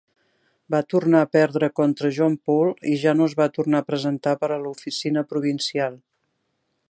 Va 0.75 0.79
tornar 0.93 1.19
a 1.25 1.27
perdre 1.35 1.69
contra 1.79 2.11
John 2.15 2.37
Poole 2.49 2.89
i 2.93 2.95
ja 3.03 3.13
no 3.19 3.29
es 3.31 3.37
va 3.41 3.47
a 3.49 3.55
tornar 3.59 3.83
a 3.83 3.89
presentar 3.91 4.35
per 4.45 4.49
a 4.55 4.59
l'oficina 4.65 5.27
provincial. 5.35 6.01